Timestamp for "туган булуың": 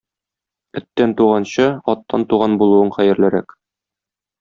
2.33-2.95